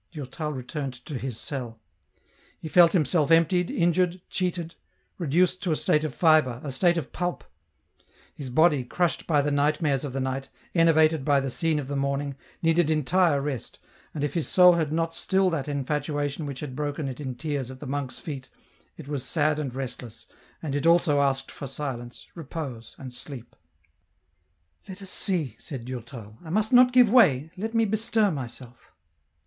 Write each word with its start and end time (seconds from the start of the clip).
Durtai 0.11 0.49
returned 0.49 0.95
to 1.05 1.15
his 1.19 1.39
cell. 1.39 1.79
He 2.59 2.67
felt 2.67 2.93
himself 2.93 3.29
emptied, 3.29 3.69
injured, 3.69 4.19
cheated, 4.31 4.73
reduced 5.19 5.61
to 5.61 5.69
a 5.69 5.73
EN 5.73 5.75
ROUTE. 5.77 5.87
183 5.87 5.99
State 5.99 6.03
of 6.07 6.15
fibre, 6.15 6.61
a 6.67 6.71
state 6.71 6.97
of 6.97 7.13
pulp. 7.13 7.43
His 8.33 8.49
body, 8.49 8.83
crushed 8.83 9.27
by 9.27 9.43
the 9.43 9.51
nightmares 9.51 10.03
of 10.03 10.13
the 10.13 10.19
night, 10.19 10.49
enervated 10.73 11.23
by 11.23 11.39
the 11.39 11.51
scene 11.51 11.77
of 11.77 11.87
the 11.87 11.95
morning, 11.95 12.35
needed 12.63 12.89
entire 12.89 13.39
rest, 13.43 13.77
and 14.15 14.23
if 14.23 14.33
his 14.33 14.47
soul 14.47 14.73
had 14.73 14.91
not 14.91 15.13
still 15.13 15.51
that 15.51 15.67
infatuation 15.67 16.47
which 16.47 16.61
had 16.61 16.75
broken 16.75 17.07
it 17.07 17.19
in 17.19 17.35
tears 17.35 17.69
at 17.69 17.79
the 17.79 17.85
monk's 17.85 18.17
feet, 18.17 18.49
it 18.97 19.07
was 19.07 19.23
sad 19.23 19.59
and 19.59 19.75
restless, 19.75 20.25
and 20.63 20.73
it 20.75 20.87
also 20.87 21.19
asked 21.21 21.51
for 21.51 21.67
silence, 21.67 22.25
repose, 22.33 22.95
and 22.97 23.13
sleep." 23.13 23.55
Let 24.89 25.03
us 25.03 25.11
see," 25.11 25.55
said 25.59 25.85
Durtal," 25.85 26.39
I 26.43 26.49
must 26.49 26.73
not 26.73 26.91
give 26.91 27.11
way, 27.11 27.51
let 27.55 27.75
me 27.75 27.85
bestir 27.85 28.31
myself." 28.31 28.91